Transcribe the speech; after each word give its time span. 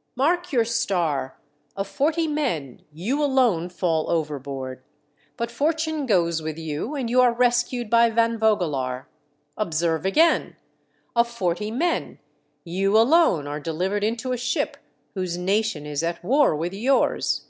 "Mark 0.14 0.52
your 0.52 0.66
star! 0.66 1.38
Of 1.74 1.88
forty 1.88 2.28
men 2.28 2.82
you 2.92 3.24
alone 3.24 3.70
fall 3.70 4.10
overboard! 4.10 4.82
But 5.38 5.50
fortune 5.50 6.04
goes 6.04 6.42
with 6.42 6.58
you 6.58 6.94
and 6.94 7.08
you 7.08 7.22
are 7.22 7.32
rescued 7.32 7.88
by 7.88 8.10
Van 8.10 8.38
Vogelaar. 8.38 9.06
Observe 9.56 10.04
again! 10.04 10.56
Of 11.16 11.28
forty 11.30 11.70
men 11.70 12.18
you 12.62 12.94
alone 12.98 13.46
are 13.46 13.58
delivered 13.58 14.04
into 14.04 14.32
a 14.32 14.36
ship 14.36 14.76
whose 15.14 15.38
nation 15.38 15.86
is 15.86 16.02
at 16.02 16.22
war 16.22 16.54
with 16.54 16.74
yours 16.74 17.46